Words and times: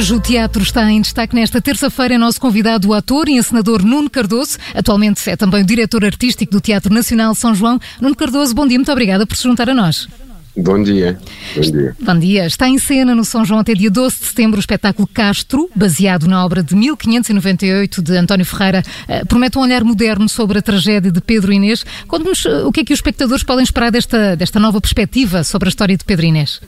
Hoje 0.00 0.14
o 0.14 0.18
teatro 0.18 0.62
está 0.62 0.90
em 0.90 0.98
destaque 1.02 1.34
nesta 1.34 1.60
terça-feira. 1.60 2.14
É 2.14 2.16
nosso 2.16 2.40
convidado 2.40 2.88
o 2.88 2.94
ator 2.94 3.28
e 3.28 3.32
encenador 3.32 3.84
Nuno 3.84 4.08
Cardoso. 4.08 4.56
Atualmente 4.74 5.28
é 5.28 5.36
também 5.36 5.62
o 5.62 5.66
diretor 5.66 6.02
artístico 6.06 6.52
do 6.52 6.58
Teatro 6.58 6.90
Nacional 6.90 7.34
São 7.34 7.54
João. 7.54 7.78
Nuno 8.00 8.16
Cardoso, 8.16 8.54
bom 8.54 8.66
dia, 8.66 8.78
muito 8.78 8.90
obrigada 8.90 9.26
por 9.26 9.36
se 9.36 9.42
juntar 9.42 9.68
a 9.68 9.74
nós. 9.74 10.08
Bom 10.56 10.82
dia. 10.82 11.18
Bom 11.54 11.60
dia. 11.60 11.96
Bom 12.00 12.18
dia. 12.18 12.46
Está 12.46 12.66
em 12.66 12.78
cena 12.78 13.14
no 13.14 13.26
São 13.26 13.44
João 13.44 13.60
até 13.60 13.74
dia 13.74 13.90
12 13.90 14.20
de 14.20 14.24
setembro 14.24 14.56
o 14.56 14.60
espetáculo 14.60 15.06
Castro, 15.06 15.68
baseado 15.76 16.26
na 16.26 16.42
obra 16.46 16.62
de 16.62 16.74
1598 16.74 18.00
de 18.00 18.16
António 18.16 18.46
Ferreira. 18.46 18.82
Uh, 19.06 19.26
promete 19.26 19.58
um 19.58 19.60
olhar 19.60 19.84
moderno 19.84 20.30
sobre 20.30 20.60
a 20.60 20.62
tragédia 20.62 21.12
de 21.12 21.20
Pedro 21.20 21.52
Inês. 21.52 21.84
Conte-nos 22.08 22.46
uh, 22.46 22.66
o 22.66 22.72
que 22.72 22.80
é 22.80 22.84
que 22.86 22.94
os 22.94 23.00
espectadores 23.00 23.42
podem 23.42 23.64
esperar 23.64 23.92
desta, 23.92 24.34
desta 24.34 24.58
nova 24.58 24.80
perspectiva 24.80 25.44
sobre 25.44 25.68
a 25.68 25.70
história 25.70 25.94
de 25.94 26.06
Pedro 26.06 26.24
Inês. 26.24 26.58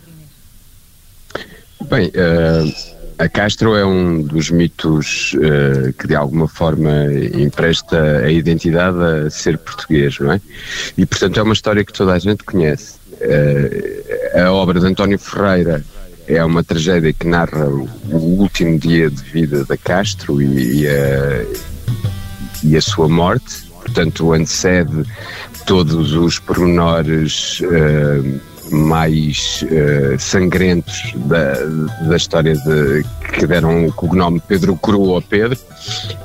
Bem, 1.89 2.09
uh, 2.09 2.93
a 3.23 3.29
Castro 3.29 3.77
é 3.77 3.87
um 3.87 4.21
dos 4.21 4.51
mitos 4.51 5.35
uh, 5.35 5.93
que 5.93 6.09
de 6.09 6.17
alguma 6.17 6.49
forma 6.49 6.91
empresta 7.35 8.19
a 8.19 8.33
identidade 8.33 8.99
a 9.01 9.31
ser 9.31 9.57
português, 9.59 10.19
não 10.19 10.33
é? 10.33 10.41
E 10.99 11.07
portanto 11.07 11.39
é 11.39 11.43
uma 11.45 11.53
história 11.53 11.85
que 11.85 11.93
toda 11.93 12.15
a 12.15 12.19
gente 12.19 12.43
conhece. 12.43 12.97
Uh, 13.13 14.41
a 14.41 14.53
obra 14.53 14.81
de 14.81 14.87
António 14.87 15.21
Ferreira 15.21 15.85
é 16.27 16.45
uma 16.45 16.65
tragédia 16.65 17.13
que 17.13 17.25
narra 17.25 17.65
o 17.69 18.17
último 18.17 18.77
dia 18.77 19.09
de 19.09 19.23
vida 19.23 19.65
da 19.67 19.77
Castro 19.77 20.43
e, 20.43 20.81
e, 20.81 20.89
a, 20.89 21.45
e 22.65 22.77
a 22.77 22.81
sua 22.81 23.09
morte, 23.09 23.63
portanto 23.83 24.33
antecede 24.33 25.05
todos 25.65 26.13
os 26.13 26.41
pormenores 26.41 27.61
uh, 27.61 28.52
mais 28.73 29.65
uh, 29.65 30.19
sangrentos 30.19 31.13
da, 31.27 31.55
da 32.09 32.17
história 32.17 32.55
de, 32.55 33.05
que 33.35 33.47
deram 33.47 33.87
o 33.87 33.93
cognome 33.93 34.41
Pedro 34.41 34.77
Cru 34.77 35.15
ao 35.15 35.23
Pedro, 35.23 35.59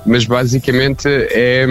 mas 0.05 0.25
basicamente 0.25 1.07
é 1.07 1.67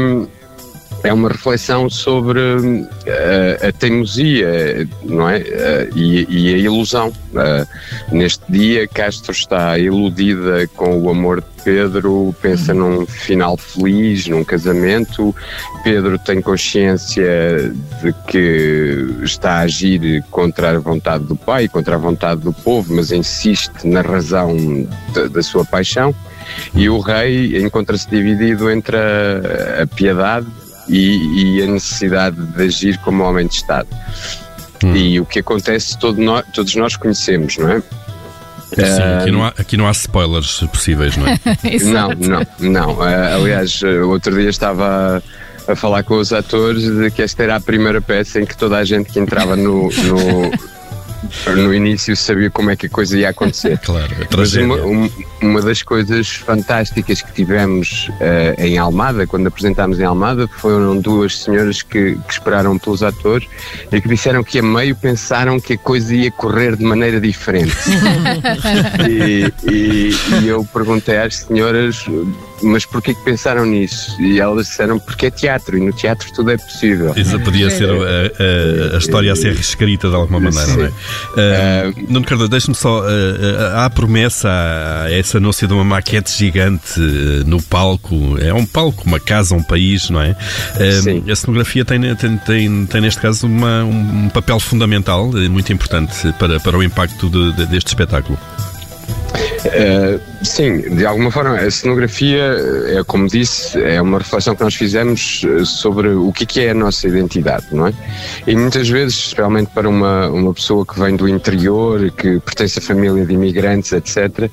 é 1.06 1.12
uma 1.12 1.28
reflexão 1.28 1.88
sobre 1.88 2.40
uh, 2.40 3.68
a 3.68 3.72
teimosia, 3.72 4.88
não 5.04 5.28
é? 5.28 5.38
Uh, 5.38 5.96
e, 5.96 6.26
e, 6.28 6.54
a 6.54 6.58
ilusão. 6.58 7.08
Uh, 7.08 8.14
neste 8.14 8.42
dia, 8.50 8.88
Castro 8.88 9.30
está 9.30 9.78
iludida 9.78 10.66
com 10.74 10.98
o 10.98 11.08
amor 11.08 11.40
de 11.40 11.46
Pedro, 11.62 12.34
pensa 12.42 12.72
uhum. 12.72 13.00
num 13.00 13.06
final 13.06 13.56
feliz, 13.56 14.26
num 14.26 14.42
casamento. 14.42 15.34
Pedro 15.84 16.18
tem 16.18 16.40
consciência 16.40 17.72
de 18.02 18.12
que 18.26 19.06
está 19.22 19.58
a 19.58 19.60
agir 19.60 20.24
contra 20.30 20.70
a 20.70 20.78
vontade 20.80 21.22
do 21.24 21.36
pai, 21.36 21.68
contra 21.68 21.94
a 21.94 21.98
vontade 21.98 22.40
do 22.40 22.52
povo, 22.52 22.94
mas 22.94 23.12
insiste 23.12 23.84
na 23.84 24.00
razão 24.00 24.56
da 25.30 25.42
sua 25.42 25.64
paixão. 25.64 26.12
E 26.74 26.88
o 26.88 26.98
rei 26.98 27.58
encontra-se 27.62 28.08
dividido 28.08 28.70
entre 28.70 28.96
a, 28.96 29.82
a 29.82 29.86
piedade 29.86 30.46
e, 30.88 31.58
e 31.58 31.62
a 31.62 31.66
necessidade 31.66 32.36
de 32.36 32.62
agir 32.62 32.98
como 32.98 33.22
homem 33.22 33.46
de 33.46 33.54
Estado. 33.54 33.88
Hum. 34.84 34.94
E 34.94 35.20
o 35.20 35.26
que 35.26 35.38
acontece 35.38 35.98
todo 35.98 36.20
nós, 36.20 36.44
todos 36.52 36.74
nós 36.76 36.96
conhecemos, 36.96 37.56
não 37.58 37.70
é? 37.70 37.82
Sim, 38.74 38.82
aqui 39.20 39.30
não, 39.30 39.44
há, 39.44 39.48
aqui 39.48 39.76
não 39.76 39.86
há 39.86 39.92
spoilers 39.92 40.58
possíveis, 40.72 41.16
não 41.16 41.26
é? 41.26 41.38
não, 41.84 42.10
não, 42.10 42.46
não. 42.58 42.94
Uh, 42.94 43.36
aliás, 43.36 43.80
outro 43.82 44.34
dia 44.34 44.50
estava 44.50 45.22
a, 45.68 45.72
a 45.72 45.76
falar 45.76 46.02
com 46.02 46.18
os 46.18 46.32
atores 46.32 46.82
de 46.82 47.10
que 47.10 47.22
esta 47.22 47.44
era 47.44 47.56
a 47.56 47.60
primeira 47.60 48.00
peça 48.00 48.40
em 48.40 48.44
que 48.44 48.56
toda 48.56 48.76
a 48.76 48.84
gente 48.84 49.12
que 49.12 49.20
entrava 49.20 49.54
no, 49.56 49.88
no 49.88 50.76
no 51.56 51.74
início 51.74 52.16
sabia 52.16 52.50
como 52.50 52.70
é 52.70 52.76
que 52.76 52.86
a 52.86 52.88
coisa 52.88 53.18
ia 53.18 53.28
acontecer. 53.30 53.78
Claro, 53.78 54.10
a 54.12 54.36
Mas 54.36 54.54
uma, 54.54 54.76
uma, 54.76 55.10
das 55.64 55.82
coisas 55.82 56.28
fantásticas 56.28 57.22
que 57.22 57.32
tivemos 57.32 58.08
uh, 58.20 58.60
em 58.60 58.78
Almada, 58.78 59.26
quando 59.26 59.46
apresentámos 59.46 60.00
em 60.00 60.04
Almada, 60.04 60.48
foram 60.48 60.98
duas 60.98 61.38
senhoras 61.38 61.82
que, 61.82 62.16
que, 62.16 62.32
esperaram 62.32 62.78
pelos 62.78 63.02
atores 63.02 63.46
e 63.92 64.00
que 64.00 64.08
disseram 64.08 64.42
que 64.42 64.58
a 64.58 64.62
meio 64.62 64.96
pensaram 64.96 65.60
que 65.60 65.74
a 65.74 65.78
coisa 65.78 66.14
ia 66.14 66.30
correr 66.30 66.76
de 66.76 66.84
maneira 66.84 67.20
diferente. 67.20 67.76
e, 69.08 69.52
e, 69.70 70.10
e 70.42 70.48
eu 70.48 70.64
perguntei 70.72 71.18
às 71.18 71.36
senhoras 71.36 72.06
mas 72.62 72.86
porquê 72.86 73.14
que 73.14 73.22
pensaram 73.22 73.66
nisso? 73.66 74.20
E 74.20 74.40
elas 74.40 74.66
disseram 74.66 74.98
porque 74.98 75.26
é 75.26 75.30
teatro 75.30 75.76
e 75.76 75.80
no 75.80 75.92
teatro 75.92 76.32
tudo 76.32 76.50
é 76.50 76.56
possível. 76.56 77.12
Isso 77.16 77.38
podia 77.40 77.68
ser 77.70 77.88
a, 77.88 78.92
a, 78.92 78.96
a 78.96 78.98
história 78.98 79.32
a 79.32 79.36
ser 79.36 79.52
reescrita 79.52 80.08
de 80.08 80.14
alguma 80.14 80.40
maneira, 80.40 80.66
Sim. 80.66 80.76
não 80.76 80.84
é? 80.86 80.88
Uh, 80.88 81.90
uh, 81.90 82.12
Nuno 82.12 82.26
Cardoso, 82.26 82.48
deixe-me 82.48 82.74
só. 82.74 83.00
Uh, 83.00 83.06
há 83.74 83.84
a 83.84 83.90
promessa, 83.90 84.48
há 84.48 85.10
esse 85.26 85.36
anúncio 85.36 85.66
de 85.66 85.74
uma 85.74 85.84
maquete 85.84 86.30
gigante 86.30 87.00
no 87.44 87.60
palco. 87.60 88.38
É 88.40 88.54
um 88.54 88.64
palco, 88.64 89.04
uma 89.04 89.18
casa, 89.18 89.54
um 89.54 89.62
país, 89.62 90.08
não 90.08 90.22
é? 90.22 90.36
Sim. 91.02 91.30
A 91.30 91.36
cenografia 91.36 91.84
tem, 91.84 92.00
tem, 92.14 92.36
tem, 92.38 92.86
tem 92.86 93.00
neste 93.00 93.20
caso, 93.20 93.46
uma, 93.46 93.84
um 93.84 94.28
papel 94.28 94.60
fundamental, 94.60 95.30
muito 95.50 95.72
importante 95.72 96.32
para, 96.38 96.60
para 96.60 96.78
o 96.78 96.82
impacto 96.82 97.28
de, 97.28 97.52
de, 97.52 97.66
deste 97.66 97.88
espetáculo. 97.88 98.38
Uh, 99.66 100.35
sim, 100.42 100.80
de 100.80 101.06
alguma 101.06 101.30
forma, 101.30 101.56
a 101.56 101.70
cenografia, 101.70 102.56
é 102.88 103.04
como 103.04 103.28
disse, 103.28 103.80
é 103.82 104.00
uma 104.00 104.18
reflexão 104.18 104.54
que 104.54 104.62
nós 104.62 104.74
fizemos 104.74 105.42
eh, 105.44 105.64
sobre 105.64 106.08
o 106.08 106.32
que, 106.32 106.46
que 106.46 106.60
é 106.60 106.70
a 106.70 106.74
nossa 106.74 107.06
identidade, 107.06 107.66
não 107.72 107.86
é? 107.86 107.92
E 108.46 108.54
muitas 108.54 108.88
vezes, 108.88 109.16
especialmente 109.18 109.70
para 109.72 109.88
uma, 109.88 110.28
uma 110.28 110.52
pessoa 110.52 110.84
que 110.84 110.98
vem 110.98 111.16
do 111.16 111.28
interior, 111.28 112.10
que 112.10 112.38
pertence 112.40 112.78
a 112.78 112.82
família 112.82 113.24
de 113.24 113.32
imigrantes, 113.32 113.92
etc., 113.92 114.50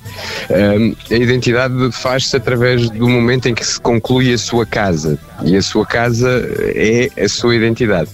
uh, 0.50 0.98
a 1.12 1.16
identidade 1.16 1.92
faz-se 1.92 2.36
através 2.36 2.90
do 2.90 3.08
momento 3.08 3.48
em 3.48 3.56
que 3.56 3.66
se 3.66 3.80
conclui 3.80 4.34
a 4.34 4.38
sua 4.38 4.66
casa. 4.66 5.20
E 5.44 5.58
a 5.58 5.62
sua 5.62 5.86
casa 5.86 6.30
é 6.76 7.10
a 7.22 7.28
sua 7.28 7.56
identidade. 7.56 8.10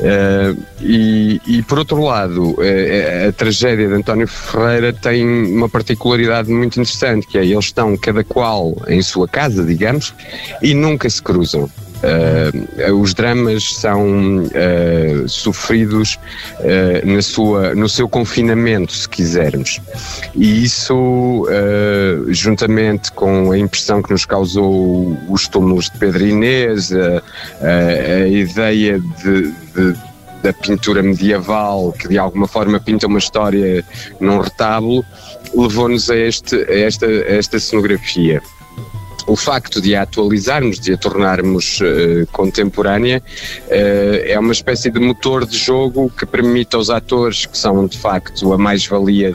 Uh, 0.00 0.60
e, 0.80 1.40
e, 1.46 1.62
por 1.62 1.78
outro 1.78 2.02
lado, 2.02 2.56
a, 2.58 3.28
a 3.28 3.32
tragédia 3.32 3.86
de 3.86 3.94
António 3.94 4.26
Ferreira 4.26 4.92
tem 4.92 5.24
uma 5.24 5.68
particularidade 5.68 6.50
muito 6.50 6.80
interessante, 6.80 7.11
que 7.20 7.38
é 7.38 7.44
eles 7.44 7.66
estão 7.66 7.96
cada 7.96 8.24
qual 8.24 8.74
em 8.88 9.02
sua 9.02 9.28
casa, 9.28 9.64
digamos, 9.64 10.14
e 10.62 10.74
nunca 10.74 11.08
se 11.08 11.22
cruzam. 11.22 11.68
Uh, 12.02 12.94
os 13.00 13.14
dramas 13.14 13.76
são 13.76 14.38
uh, 14.38 15.28
sofridos 15.28 16.18
uh, 16.58 17.06
na 17.06 17.22
sua, 17.22 17.76
no 17.76 17.88
seu 17.88 18.08
confinamento, 18.08 18.92
se 18.92 19.08
quisermos. 19.08 19.80
E 20.34 20.64
isso, 20.64 21.46
juntamente 22.28 23.12
com 23.12 23.52
a 23.52 23.58
impressão 23.58 24.02
que 24.02 24.10
nos 24.10 24.24
causou 24.24 25.16
os 25.28 25.46
túmulos 25.46 25.90
de 25.90 25.98
Pedro 25.98 26.26
Inês, 26.26 26.90
a 26.92 28.26
ideia 28.26 28.98
de, 28.98 29.52
de 29.74 30.12
da 30.42 30.52
pintura 30.52 31.02
medieval, 31.02 31.92
que 31.92 32.08
de 32.08 32.18
alguma 32.18 32.48
forma 32.48 32.80
pinta 32.80 33.06
uma 33.06 33.18
história 33.18 33.84
num 34.20 34.40
retábulo, 34.40 35.04
levou-nos 35.54 36.10
a, 36.10 36.16
este, 36.16 36.56
a, 36.56 36.78
esta, 36.80 37.06
a 37.06 37.36
esta 37.36 37.58
cenografia. 37.58 38.42
O 39.26 39.36
facto 39.36 39.80
de 39.80 39.94
a 39.94 40.02
atualizarmos, 40.02 40.80
de 40.80 40.94
a 40.94 40.96
tornarmos 40.96 41.80
uh, 41.80 42.26
contemporânea, 42.32 43.22
uh, 43.68 43.70
é 44.26 44.36
uma 44.38 44.52
espécie 44.52 44.90
de 44.90 44.98
motor 44.98 45.46
de 45.46 45.56
jogo 45.56 46.10
que 46.10 46.26
permite 46.26 46.74
aos 46.74 46.90
atores, 46.90 47.46
que 47.46 47.56
são 47.56 47.86
de 47.86 47.96
facto 47.96 48.52
a 48.52 48.58
mais-valia 48.58 49.32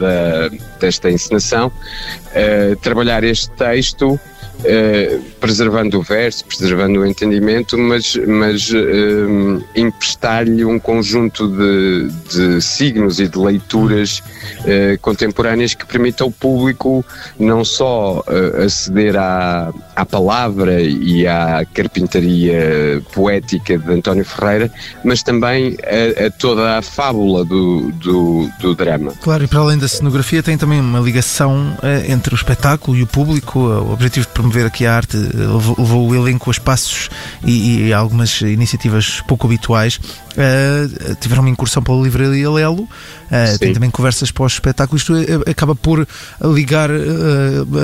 desta 0.79 1.09
encenação, 1.09 1.67
uh, 1.67 2.75
trabalhar 2.81 3.23
este 3.23 3.49
texto 3.51 4.19
eh, 4.63 5.19
preservando 5.39 5.99
o 5.99 6.01
verso, 6.01 6.43
preservando 6.45 6.99
o 6.99 7.05
entendimento, 7.05 7.77
mas, 7.77 8.15
mas 8.27 8.69
uh, 8.71 9.63
emprestar-lhe 9.75 10.65
um 10.65 10.79
conjunto 10.79 11.47
de, 11.47 12.07
de, 12.29 12.61
signos 12.61 13.19
e 13.19 13.27
de 13.27 13.37
leituras 13.37 14.19
uh, 14.61 14.99
contemporâneas 14.99 15.75
que 15.75 15.85
permita 15.85 16.23
ao 16.23 16.31
público 16.31 17.05
não 17.39 17.63
só 17.63 18.23
aceder 18.65 19.15
à, 19.15 19.71
à 19.95 20.05
palavra 20.05 20.81
e 20.81 21.27
à 21.27 21.63
carpintaria 21.71 23.01
poética 23.13 23.77
de 23.77 23.93
António 23.93 24.25
Ferreira, 24.25 24.71
mas 25.03 25.21
também 25.21 25.77
a, 25.83 26.25
a 26.25 26.31
toda 26.31 26.77
a 26.77 26.81
fábula 26.81 27.45
do, 27.45 27.91
do, 27.91 28.49
do, 28.59 28.75
drama. 28.75 29.13
Claro, 29.21 29.43
e 29.43 29.47
para 29.47 29.59
além 29.59 29.77
da 29.77 29.87
cenografia, 29.87 30.41
tem 30.41 30.57
também 30.57 30.79
uma 30.79 30.99
ligação 30.99 31.77
entre 32.07 32.33
o 32.33 32.35
espetáculo 32.35 32.97
e 32.97 33.03
o 33.03 33.07
público, 33.07 33.59
o 33.59 33.93
objetivo 33.93 34.25
de 34.25 34.33
promover 34.47 34.65
aqui 34.65 34.85
a 34.85 34.95
arte, 34.95 35.17
levou 35.17 36.09
o 36.09 36.15
elenco 36.15 36.49
a 36.49 36.51
espaços 36.51 37.09
e, 37.43 37.87
e 37.87 37.93
algumas 37.93 38.41
iniciativas 38.41 39.21
pouco 39.27 39.45
habituais. 39.47 39.97
Uh, 39.97 41.15
tiveram 41.19 41.41
uma 41.41 41.49
incursão 41.49 41.81
pela 41.81 41.99
livraria 42.01 42.49
Lelo, 42.49 42.83
uh, 42.83 43.59
tem 43.59 43.73
também 43.73 43.89
conversas 43.89 44.31
para 44.31 44.43
o 44.43 44.47
espetáculo. 44.47 44.97
Isto 44.97 45.13
uh, 45.13 45.49
acaba 45.49 45.75
por 45.75 46.07
ligar, 46.41 46.89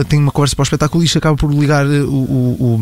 tem 0.07 0.19
uma 0.19 0.31
conversa 0.31 0.55
para 0.55 0.61
o 0.61 0.63
espetáculo 0.63 1.03
e 1.03 1.05
isto 1.05 1.17
acaba 1.17 1.35
por 1.35 1.51
ligar 1.51 1.85
o, 1.85 2.13
o, 2.13 2.81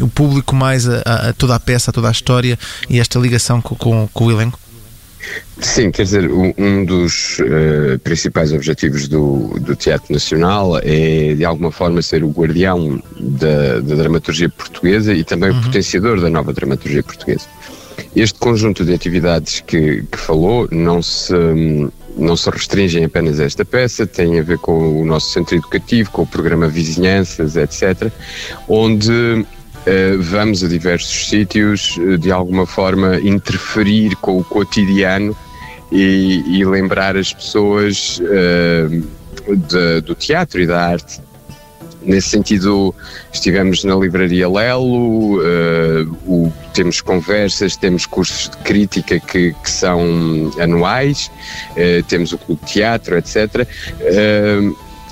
o 0.00 0.08
público 0.08 0.54
mais 0.54 0.88
a, 0.88 1.00
a, 1.28 1.32
toda 1.32 1.54
a 1.54 1.60
peça, 1.60 1.90
a 1.90 1.94
toda 1.94 2.08
a 2.08 2.12
história 2.12 2.58
e 2.88 2.98
esta 2.98 3.18
ligação 3.18 3.60
com, 3.62 3.74
com, 3.76 4.08
com 4.12 4.26
o 4.26 4.30
elenco. 4.30 4.58
Sim, 5.60 5.90
quer 5.90 6.02
dizer, 6.02 6.30
um 6.30 6.84
dos 6.84 7.38
uh, 7.38 7.98
principais 8.02 8.52
objetivos 8.52 9.06
do, 9.06 9.58
do 9.60 9.76
Teatro 9.76 10.12
Nacional 10.12 10.78
é, 10.82 11.34
de 11.34 11.44
alguma 11.44 11.70
forma, 11.70 12.02
ser 12.02 12.24
o 12.24 12.30
guardião 12.30 13.02
da, 13.18 13.80
da 13.80 13.94
dramaturgia 13.94 14.48
portuguesa 14.48 15.14
e 15.14 15.22
também 15.22 15.50
uhum. 15.50 15.60
o 15.60 15.62
potenciador 15.62 16.20
da 16.20 16.28
nova 16.28 16.52
dramaturgia 16.52 17.02
portuguesa. 17.02 17.46
Este 18.16 18.38
conjunto 18.38 18.84
de 18.84 18.92
atividades 18.92 19.60
que, 19.60 20.02
que 20.02 20.18
falou 20.18 20.68
não 20.70 21.00
se, 21.00 21.32
não 22.16 22.36
se 22.36 22.50
restringem 22.50 23.04
apenas 23.04 23.38
a 23.38 23.44
esta 23.44 23.64
peça, 23.64 24.06
tem 24.06 24.38
a 24.38 24.42
ver 24.42 24.58
com 24.58 25.00
o 25.00 25.04
nosso 25.04 25.32
centro 25.32 25.54
educativo, 25.54 26.10
com 26.10 26.22
o 26.22 26.26
programa 26.26 26.68
Vizinhanças, 26.68 27.56
etc., 27.56 28.10
onde 28.68 29.46
vamos 30.20 30.62
a 30.62 30.68
diversos 30.68 31.28
sítios, 31.28 31.96
uh, 31.96 32.16
de 32.18 32.30
alguma 32.30 32.66
forma 32.66 33.18
interferir 33.20 34.16
com 34.16 34.38
o 34.38 34.44
cotidiano 34.44 35.36
e, 35.90 36.42
e 36.46 36.64
lembrar 36.64 37.16
as 37.16 37.32
pessoas 37.32 38.20
uh, 38.20 39.56
de, 39.56 40.00
do 40.02 40.14
teatro 40.14 40.60
e 40.60 40.66
da 40.66 40.80
arte 40.80 41.20
Nesse 42.04 42.30
sentido, 42.30 42.94
estivemos 43.32 43.84
na 43.84 43.94
Livraria 43.94 44.48
Lelo, 44.48 45.38
uh, 45.38 46.10
o, 46.26 46.52
temos 46.74 47.00
conversas, 47.00 47.76
temos 47.76 48.06
cursos 48.06 48.48
de 48.48 48.56
crítica 48.58 49.20
que, 49.20 49.52
que 49.52 49.70
são 49.70 50.50
anuais, 50.60 51.30
uh, 51.70 52.02
temos 52.08 52.32
o 52.32 52.38
Clube 52.38 52.60
de 52.64 52.72
Teatro, 52.72 53.16
etc. 53.16 53.66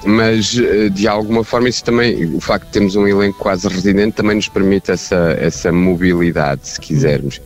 Uh, 0.02 0.06
eh, 0.06 0.08
mas 0.08 0.46
de 0.92 1.08
alguma 1.08 1.44
forma 1.44 1.68
isso 1.68 1.84
também, 1.84 2.24
o 2.34 2.40
facto 2.40 2.66
de 2.66 2.72
termos 2.72 2.96
um 2.96 3.06
elenco 3.06 3.38
quase 3.38 3.68
residente 3.68 4.14
também 4.14 4.36
nos 4.36 4.48
permite 4.48 4.90
essa, 4.90 5.36
essa 5.38 5.72
mobilidade, 5.72 6.68
se 6.68 6.80
quisermos. 6.80 7.40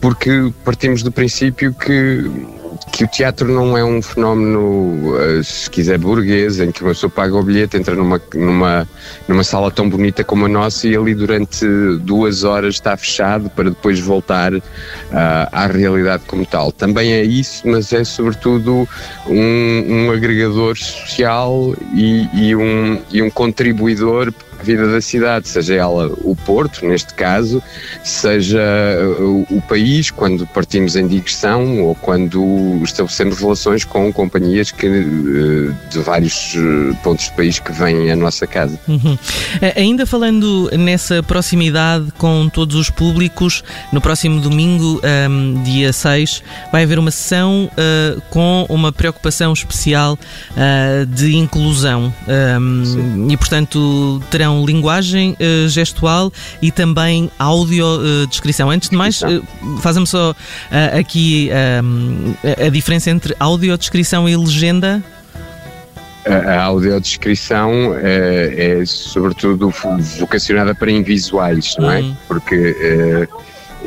porque 0.00 0.52
partimos 0.64 1.02
do 1.02 1.12
princípio 1.12 1.72
que 1.74 2.24
que 2.90 3.04
o 3.04 3.06
teatro 3.08 3.48
não 3.48 3.76
é 3.76 3.84
um 3.84 4.02
fenómeno, 4.02 5.14
eh, 5.18 5.42
se 5.42 5.70
quiser, 5.70 5.98
burguês, 5.98 6.60
em 6.60 6.72
que 6.72 6.82
uma 6.82 6.90
pessoa 6.90 7.10
paga 7.10 7.34
o 7.34 7.42
bilhete, 7.42 7.76
entra 7.76 7.94
numa, 7.94 8.20
numa, 8.34 8.88
numa 9.28 9.44
sala 9.44 9.70
tão 9.70 9.88
bonita 9.88 10.24
como 10.24 10.46
a 10.46 10.48
nossa 10.48 10.88
e 10.88 10.96
ali 10.96 11.14
durante 11.14 11.66
duas 12.00 12.44
horas 12.44 12.74
está 12.74 12.96
fechado 12.96 13.48
para 13.50 13.70
depois 13.70 14.00
voltar 14.00 14.52
uh, 14.54 14.62
à 15.52 15.66
realidade 15.66 16.24
como 16.26 16.44
tal. 16.44 16.72
Também 16.72 17.12
é 17.12 17.22
isso, 17.22 17.66
mas 17.66 17.92
é 17.92 18.04
sobretudo 18.04 18.88
um, 19.26 19.84
um 19.88 20.10
agregador 20.10 20.76
social 20.76 21.74
e, 21.94 22.28
e, 22.32 22.56
um, 22.56 23.00
e 23.10 23.22
um 23.22 23.30
contribuidor 23.30 24.32
vida 24.62 24.90
da 24.90 25.00
cidade, 25.00 25.48
seja 25.48 25.74
ela 25.74 26.12
o 26.22 26.36
Porto, 26.36 26.86
neste 26.86 27.14
caso, 27.14 27.62
seja 28.02 28.60
uh, 29.18 29.46
o, 29.50 29.60
país, 29.62 30.10
quando 30.10 30.46
partimos 30.46 30.96
em 30.96 31.06
digressão 31.06 31.82
ou 31.82 31.94
quando 31.94 32.80
estabelecemos 32.82 33.38
relações 33.38 33.84
com 33.84 34.12
companhias 34.12 34.70
que, 34.70 34.86
uh, 34.86 35.74
de 35.90 35.98
vários 35.98 36.54
uh, 36.54 36.96
pontos 37.02 37.28
do 37.28 37.34
país 37.34 37.58
que 37.58 37.72
vêm 37.72 38.10
à 38.10 38.16
nossa 38.16 38.46
casa. 38.46 38.78
Uhum. 38.88 39.18
Ainda 39.76 40.06
falando 40.06 40.70
nessa 40.78 41.22
proximidade 41.22 42.12
com 42.18 42.48
todos 42.48 42.76
os 42.76 42.90
públicos, 42.90 43.62
no 43.92 44.00
próximo 44.00 44.40
domingo, 44.40 45.00
um, 45.30 45.62
dia 45.62 45.92
6, 45.92 46.42
vai 46.70 46.82
haver 46.82 46.98
uma 46.98 47.10
sessão 47.10 47.70
uh, 47.72 48.20
com 48.30 48.66
uma 48.68 48.92
preocupação 48.92 49.52
especial 49.52 50.18
uh, 50.52 51.06
de 51.06 51.36
inclusão 51.36 52.12
um, 52.60 53.28
e, 53.30 53.36
portanto, 53.36 54.22
terão 54.30 54.51
então, 54.52 54.66
linguagem 54.66 55.32
uh, 55.32 55.68
gestual 55.68 56.32
e 56.60 56.70
também 56.70 57.30
audiodescrição. 57.38 58.68
Uh, 58.68 58.72
Antes 58.72 58.90
de 58.90 58.96
mais, 58.96 59.22
uh, 59.22 59.42
faz-me 59.80 60.06
só 60.06 60.32
uh, 60.32 60.34
aqui 60.98 61.50
a 62.64 62.68
diferença 62.68 63.10
entre 63.10 63.34
audiodescrição 63.38 64.28
e 64.28 64.36
legenda. 64.36 65.02
A 66.24 66.62
audiodescrição 66.62 67.96
é, 68.00 68.80
é 68.80 68.86
sobretudo 68.86 69.72
vocacionada 70.18 70.72
para 70.74 70.90
invisuais, 70.90 71.74
não 71.78 71.90
é? 71.90 72.00
Uhum. 72.00 72.16
Porque 72.28 73.28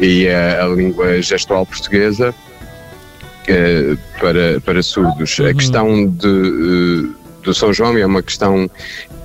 e 0.01 0.27
a, 0.27 0.65
a, 0.65 0.67
língua 0.67 1.21
gestual 1.21 1.65
portuguesa 1.65 2.35
para, 4.19 4.59
para 4.65 4.83
surdos. 4.83 5.39
Uhum. 5.39 5.47
A 5.47 5.53
questão 5.53 6.07
de 6.07 7.15
do 7.45 7.53
São 7.53 7.71
João 7.71 7.97
é 7.97 8.05
uma 8.05 8.21
questão 8.21 8.69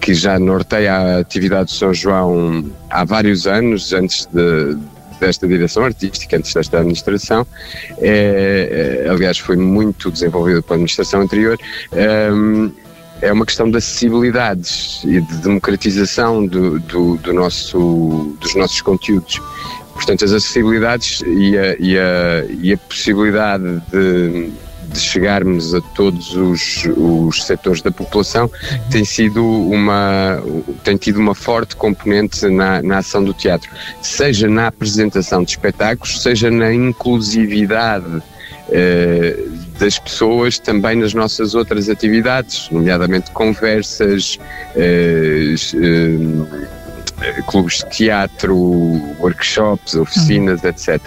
que 0.00 0.14
já 0.14 0.38
norteia 0.38 0.92
a 0.92 1.18
atividade 1.18 1.70
de 1.70 1.76
São 1.76 1.92
João 1.92 2.70
há 2.88 3.04
vários 3.04 3.46
anos, 3.46 3.92
antes 3.92 4.26
de, 4.26 4.76
desta 5.18 5.48
direção 5.48 5.84
artística, 5.84 6.36
antes 6.36 6.54
desta 6.54 6.78
administração. 6.78 7.46
É, 7.98 9.04
é, 9.04 9.08
aliás, 9.08 9.38
foi 9.38 9.56
muito 9.56 10.10
desenvolvida 10.10 10.62
pela 10.62 10.76
administração 10.76 11.22
anterior. 11.22 11.58
Um, 12.32 12.70
é 13.22 13.30
uma 13.32 13.44
questão 13.44 13.70
de 13.70 13.76
acessibilidades 13.76 15.02
e 15.04 15.20
de 15.20 15.36
democratização 15.38 16.46
do, 16.46 16.78
do, 16.80 17.16
do 17.18 17.32
nosso, 17.34 18.36
dos 18.40 18.54
nossos 18.54 18.80
conteúdos. 18.80 19.40
Portanto, 19.92 20.24
as 20.24 20.32
acessibilidades 20.32 21.22
e 21.26 21.58
a, 21.58 21.76
e 21.78 21.98
a, 21.98 22.44
e 22.62 22.72
a 22.72 22.78
possibilidade 22.78 23.82
de 23.92 24.50
de 24.92 25.00
chegarmos 25.00 25.74
a 25.74 25.80
todos 25.80 26.34
os, 26.34 26.84
os 26.96 27.44
setores 27.44 27.82
da 27.82 27.90
população 27.90 28.50
tem 28.90 29.04
sido 29.04 29.44
uma 29.44 30.42
tem 30.84 30.96
tido 30.96 31.18
uma 31.18 31.34
forte 31.34 31.76
componente 31.76 32.46
na, 32.48 32.82
na 32.82 32.98
ação 32.98 33.22
do 33.24 33.32
teatro, 33.32 33.70
seja 34.02 34.48
na 34.48 34.66
apresentação 34.66 35.42
de 35.42 35.50
espetáculos, 35.50 36.22
seja 36.22 36.50
na 36.50 36.72
inclusividade 36.72 38.22
eh, 38.72 39.36
das 39.78 39.98
pessoas 39.98 40.58
também 40.58 40.96
nas 40.96 41.12
nossas 41.12 41.54
outras 41.54 41.88
atividades, 41.88 42.68
nomeadamente 42.70 43.30
conversas, 43.32 44.38
eh, 44.76 45.54
eh, 47.22 47.42
clubes 47.48 47.78
de 47.78 47.90
teatro, 47.90 48.56
workshops, 49.18 49.94
oficinas, 49.94 50.62
uhum. 50.62 50.68
etc. 50.68 51.00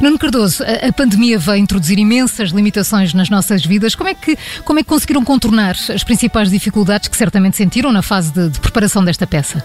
Nuno 0.00 0.18
Cardoso, 0.18 0.62
a, 0.64 0.88
a, 0.88 0.92
pandemia 0.92 1.38
veio 1.38 1.58
introduzir 1.58 1.98
imensas 1.98 2.50
limitações 2.50 3.14
nas 3.14 3.30
nossas 3.30 3.64
vidas. 3.64 3.94
Como 3.94 4.08
é, 4.08 4.14
que, 4.14 4.36
como 4.64 4.78
é 4.78 4.82
que 4.82 4.88
conseguiram 4.88 5.24
contornar 5.24 5.76
as 5.92 6.04
principais 6.04 6.50
dificuldades 6.50 7.08
que 7.08 7.16
certamente 7.16 7.56
sentiram 7.56 7.92
na 7.92 8.02
fase 8.02 8.32
de, 8.32 8.48
de 8.48 8.60
preparação 8.60 9.04
desta 9.04 9.26
peça? 9.26 9.64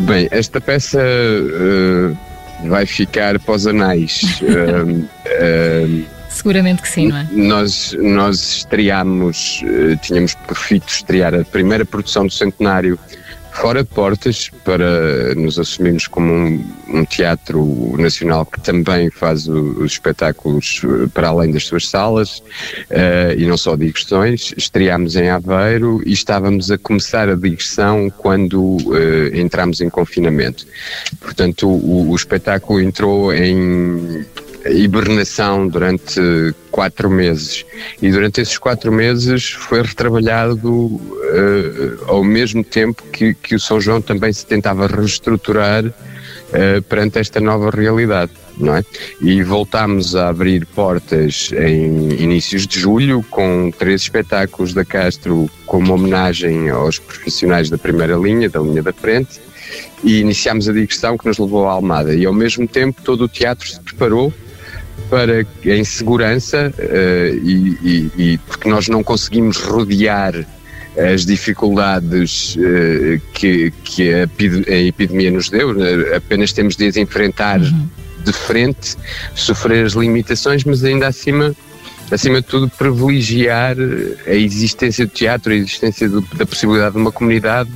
Bem, 0.00 0.28
esta 0.30 0.60
peça 0.60 0.98
uh, 0.98 2.68
vai 2.68 2.84
ficar 2.86 3.36
os 3.46 3.66
anais. 3.66 4.22
uh, 4.42 5.00
uh, 6.00 6.04
Seguramente 6.28 6.82
que 6.82 6.88
sim, 6.88 7.08
não 7.08 7.16
é? 7.16 7.28
Nós, 7.30 7.96
nós 8.00 8.56
estreámos, 8.56 9.62
tínhamos 10.02 10.34
por 10.34 10.56
fito 10.56 10.88
estrear 10.88 11.32
a 11.32 11.44
primeira 11.44 11.84
produção 11.84 12.26
do 12.26 12.32
Centenário 12.32 12.98
fora 13.54 13.84
portas 13.84 14.50
para 14.64 15.34
nos 15.36 15.58
assumirmos 15.58 16.06
como 16.08 16.32
um, 16.32 16.64
um 16.88 17.04
teatro 17.04 17.96
nacional 17.96 18.44
que 18.44 18.60
também 18.60 19.10
faz 19.10 19.48
o, 19.48 19.82
os 19.82 19.92
espetáculos 19.92 20.82
eh, 20.84 21.08
para 21.14 21.28
além 21.28 21.52
das 21.52 21.64
suas 21.64 21.88
salas 21.88 22.38
uh, 22.38 23.32
e 23.38 23.46
não 23.46 23.56
só 23.56 23.76
digressões. 23.76 24.52
Estreámos 24.56 25.16
em 25.16 25.30
Aveiro 25.30 26.02
e 26.04 26.12
estávamos 26.12 26.70
a 26.70 26.76
começar 26.76 27.28
a 27.28 27.36
digressão 27.36 28.10
quando 28.10 28.60
uh, 28.60 29.34
entramos 29.34 29.80
em 29.80 29.88
confinamento. 29.88 30.66
Portanto, 31.20 31.68
o, 31.68 32.10
o 32.10 32.16
espetáculo 32.16 32.80
entrou 32.80 33.32
em 33.32 34.26
hibernação 34.70 35.68
durante 35.68 36.20
quatro 36.70 37.10
meses. 37.10 37.64
E 38.00 38.10
durante 38.10 38.40
esses 38.40 38.58
quatro 38.58 38.90
meses 38.92 39.50
foi 39.50 39.82
retrabalhado 39.82 40.70
uh, 40.70 41.00
ao 42.06 42.24
mesmo 42.24 42.64
tempo 42.64 43.02
que, 43.12 43.34
que 43.34 43.54
o 43.54 43.60
São 43.60 43.80
João 43.80 44.00
também 44.00 44.32
se 44.32 44.46
tentava 44.46 44.86
reestruturar 44.86 45.84
uh, 45.84 46.82
perante 46.88 47.18
esta 47.18 47.40
nova 47.40 47.70
realidade. 47.70 48.32
Não 48.56 48.76
é? 48.76 48.84
E 49.20 49.42
voltámos 49.42 50.14
a 50.14 50.28
abrir 50.28 50.64
portas 50.64 51.50
em 51.52 52.22
inícios 52.22 52.68
de 52.68 52.78
julho 52.78 53.24
com 53.28 53.72
três 53.76 54.02
espetáculos 54.02 54.72
da 54.72 54.84
Castro 54.84 55.50
como 55.66 55.92
homenagem 55.92 56.70
aos 56.70 57.00
profissionais 57.00 57.68
da 57.68 57.76
primeira 57.76 58.14
linha, 58.14 58.48
da 58.48 58.60
linha 58.60 58.80
da 58.80 58.92
frente, 58.92 59.40
e 60.04 60.20
iniciámos 60.20 60.68
a 60.68 60.72
digressão 60.72 61.18
que 61.18 61.26
nos 61.26 61.36
levou 61.36 61.66
à 61.66 61.72
Almada. 61.72 62.14
E 62.14 62.24
ao 62.24 62.32
mesmo 62.32 62.68
tempo 62.68 63.02
todo 63.02 63.24
o 63.24 63.28
teatro 63.28 63.68
se 63.68 63.80
preparou 63.80 64.32
para 65.08 65.46
em 65.64 65.84
segurança 65.84 66.72
uh, 66.78 67.36
e, 67.42 67.78
e, 67.82 68.10
e, 68.16 68.38
porque 68.38 68.68
nós 68.68 68.88
não 68.88 69.02
conseguimos 69.02 69.58
rodear 69.58 70.34
as 70.96 71.26
dificuldades 71.26 72.56
uh, 72.56 73.20
que, 73.32 73.72
que 73.82 74.12
a, 74.12 74.28
a, 74.68 74.78
epidemia 74.78 75.30
nos 75.30 75.48
deu, 75.48 75.70
uh, 75.70 76.16
apenas 76.16 76.52
temos 76.52 76.76
de 76.76 76.88
as 76.88 76.96
enfrentar 76.96 77.60
uhum. 77.60 77.88
de 78.24 78.32
frente, 78.32 78.96
sofrer 79.34 79.84
as 79.84 79.92
limitações, 79.92 80.64
mas 80.64 80.84
ainda 80.84 81.08
acima 81.08 81.54
acima 82.10 82.40
de 82.40 82.46
tudo 82.46 82.68
privilegiar 82.68 83.76
a 84.26 84.34
existência 84.34 85.06
do 85.06 85.10
teatro, 85.10 85.52
a 85.52 85.56
existência 85.56 86.08
do, 86.08 86.20
da 86.34 86.44
possibilidade 86.44 86.94
de 86.94 87.00
uma 87.00 87.10
comunidade 87.10 87.70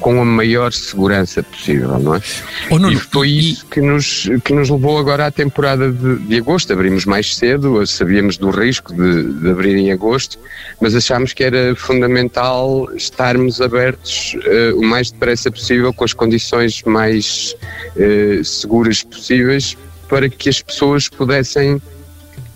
com 0.00 0.20
a 0.20 0.24
maior 0.24 0.72
segurança 0.72 1.42
possível, 1.42 1.98
não 1.98 2.14
é? 2.14 2.22
Oh, 2.70 2.78
não, 2.78 2.90
e 2.90 2.96
foi 2.96 3.30
isso 3.30 3.66
que 3.66 3.80
nos, 3.80 4.28
que 4.44 4.52
nos 4.52 4.70
levou 4.70 4.98
agora 4.98 5.26
à 5.26 5.30
temporada 5.30 5.90
de, 5.90 6.18
de 6.18 6.36
agosto. 6.38 6.72
Abrimos 6.72 7.04
mais 7.04 7.34
cedo, 7.34 7.84
sabíamos 7.86 8.36
do 8.36 8.50
risco 8.50 8.94
de, 8.94 9.32
de, 9.40 9.50
abrir 9.50 9.76
em 9.76 9.90
agosto, 9.90 10.38
mas 10.80 10.94
achámos 10.94 11.32
que 11.32 11.42
era 11.42 11.74
fundamental 11.74 12.88
estarmos 12.94 13.60
abertos 13.60 14.34
uh, 14.34 14.78
o 14.78 14.84
mais 14.84 15.10
depressa 15.10 15.50
possível, 15.50 15.92
com 15.92 16.04
as 16.04 16.12
condições 16.12 16.82
mais 16.84 17.54
uh, 17.96 18.44
seguras 18.44 19.02
possíveis, 19.02 19.76
para 20.08 20.28
que 20.28 20.48
as 20.48 20.62
pessoas 20.62 21.08
pudessem 21.08 21.82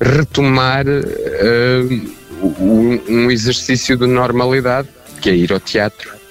retomar 0.00 0.86
uh, 0.86 2.12
um, 2.60 3.00
um 3.08 3.30
exercício 3.30 3.96
de 3.96 4.06
normalidade, 4.06 4.88
que 5.20 5.30
é 5.30 5.34
ir 5.34 5.52
ao 5.52 5.60
teatro 5.60 6.21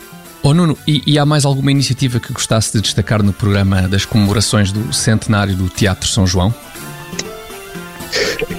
Oh 0.44 0.54
Nuno, 0.56 0.76
e, 0.88 1.04
e, 1.06 1.20
há 1.20 1.26
mais 1.26 1.46
alguma 1.46 1.70
iniciativa 1.70 2.20
que 2.20 2.34
gostasse 2.34 2.74
de 2.74 2.82
destacar 2.82 3.22
no 3.22 3.32
programa 3.32 3.88
das 3.88 4.06
comemorações 4.06 4.72
do 4.72 4.92
centenário 4.92 5.56
do 5.56 5.70
Teatro 5.70 6.08
São 6.08 6.26
João? 6.26 6.54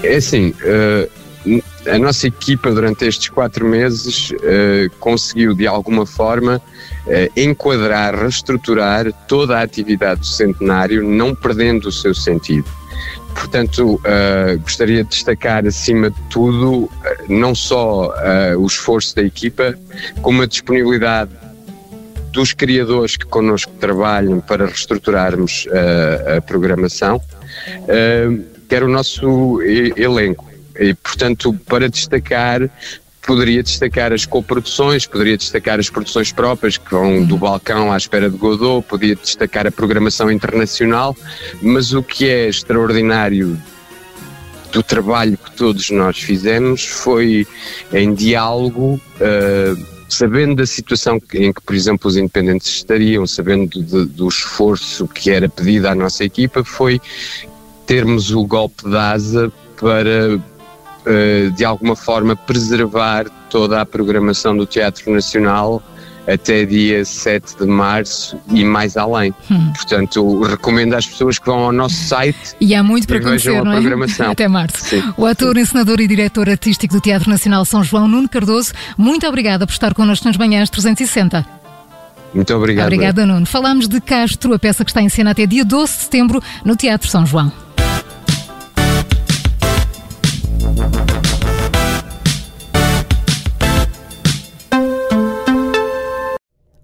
É 0.04 0.14
assim, 0.14 0.50
uh, 0.50 1.62
a 1.90 1.98
nossa 1.98 2.28
equipa 2.28 2.70
durante 2.70 3.04
estes 3.04 3.28
quatro 3.28 3.66
meses 3.66 4.30
uh, 4.30 4.90
conseguiu 5.00 5.54
de 5.54 5.66
alguma 5.66 6.06
forma 6.06 6.62
uh, 7.06 7.40
enquadrar, 7.40 8.14
reestruturar 8.14 9.12
toda 9.26 9.58
a 9.58 9.62
atividade 9.62 10.20
do 10.20 10.26
centenário, 10.26 11.02
não 11.02 11.34
perdendo 11.34 11.88
o 11.88 11.92
seu 11.92 12.14
sentido. 12.14 12.68
Portanto, 13.34 13.94
uh, 13.94 14.58
gostaria 14.60 15.02
de 15.02 15.10
destacar, 15.10 15.66
acima 15.66 16.10
de 16.10 16.20
tudo, 16.30 16.88
não 17.28 17.56
só 17.56 18.08
uh, 18.08 18.58
o 18.58 18.66
esforço 18.66 19.16
da 19.16 19.22
equipa, 19.22 19.76
como 20.20 20.42
a 20.42 20.46
disponibilidade 20.46 21.41
dos 22.32 22.52
criadores 22.52 23.16
que 23.16 23.26
connosco 23.26 23.72
trabalham 23.78 24.40
para 24.40 24.66
reestruturarmos 24.66 25.66
uh, 25.66 26.38
a 26.38 26.40
programação, 26.40 27.16
uh, 27.16 28.44
quer 28.68 28.82
o 28.82 28.88
nosso 28.88 29.60
elenco. 29.62 30.50
E, 30.78 30.94
portanto, 30.94 31.52
para 31.68 31.88
destacar, 31.88 32.70
poderia 33.26 33.62
destacar 33.62 34.12
as 34.12 34.24
coproduções, 34.24 35.06
poderia 35.06 35.36
destacar 35.36 35.78
as 35.78 35.90
produções 35.90 36.32
próprias 36.32 36.78
que 36.78 36.90
vão 36.90 37.22
do 37.22 37.36
balcão 37.36 37.92
à 37.92 37.96
espera 37.96 38.30
de 38.30 38.36
Godot, 38.36 38.86
podia 38.88 39.14
destacar 39.14 39.66
a 39.66 39.70
programação 39.70 40.30
internacional, 40.30 41.14
mas 41.60 41.92
o 41.92 42.02
que 42.02 42.28
é 42.28 42.48
extraordinário 42.48 43.60
do 44.72 44.82
trabalho 44.82 45.36
que 45.36 45.52
todos 45.52 45.90
nós 45.90 46.18
fizemos 46.18 46.86
foi 46.86 47.46
em 47.92 48.14
diálogo 48.14 48.98
uh, 49.20 49.92
sabendo 50.12 50.56
da 50.56 50.66
situação 50.66 51.20
em 51.34 51.52
que, 51.52 51.60
por 51.60 51.74
exemplo, 51.74 52.08
os 52.08 52.16
independentes 52.16 52.68
estariam, 52.68 53.26
sabendo 53.26 53.82
de, 53.82 54.04
do 54.06 54.28
esforço 54.28 55.08
que 55.08 55.30
era 55.30 55.48
pedido 55.48 55.88
à 55.88 55.94
nossa 55.94 56.24
equipa, 56.24 56.62
foi 56.64 57.00
termos 57.86 58.30
o 58.30 58.44
golpe 58.44 58.88
de 58.88 58.96
asa 58.96 59.52
para, 59.80 60.36
uh, 60.36 61.50
de 61.50 61.64
alguma 61.64 61.96
forma, 61.96 62.36
preservar 62.36 63.28
toda 63.50 63.80
a 63.80 63.86
programação 63.86 64.56
do 64.56 64.66
Teatro 64.66 65.12
Nacional 65.12 65.82
até 66.26 66.64
dia 66.64 67.04
7 67.04 67.56
de 67.58 67.66
março 67.66 68.38
e 68.48 68.64
mais 68.64 68.96
além. 68.96 69.34
Hum. 69.50 69.72
Portanto, 69.74 70.42
recomendo 70.42 70.94
às 70.94 71.06
pessoas 71.06 71.38
que 71.38 71.46
vão 71.46 71.58
ao 71.60 71.72
nosso 71.72 71.96
site 71.96 72.56
e 72.60 72.74
há 72.74 72.82
muito 72.82 73.06
para 73.06 73.20
conhecer, 73.20 73.62
não 73.64 73.72
é? 73.72 73.82
Até 74.30 74.48
março. 74.48 74.84
Sim. 74.84 75.02
O 75.16 75.26
ator, 75.26 75.56
encenador 75.56 76.00
e 76.00 76.06
diretor 76.06 76.48
artístico 76.48 76.94
do 76.94 77.00
Teatro 77.00 77.28
Nacional 77.28 77.64
São 77.64 77.82
João, 77.82 78.06
Nuno 78.08 78.28
Cardoso, 78.28 78.72
muito 78.96 79.26
obrigada 79.26 79.66
por 79.66 79.72
estar 79.72 79.94
connosco 79.94 80.26
nas 80.26 80.36
manhãs 80.36 80.70
360. 80.70 81.44
Muito 82.34 82.54
obrigado. 82.54 82.86
Obrigada, 82.86 83.26
Nuno. 83.26 83.44
Falamos 83.46 83.88
de 83.88 84.00
Castro, 84.00 84.54
a 84.54 84.58
peça 84.58 84.84
que 84.84 84.90
está 84.90 85.02
em 85.02 85.08
cena 85.08 85.32
até 85.32 85.46
dia 85.46 85.64
12 85.64 85.92
de 85.92 86.02
setembro 86.02 86.42
no 86.64 86.76
Teatro 86.76 87.08
São 87.08 87.26
João. 87.26 87.52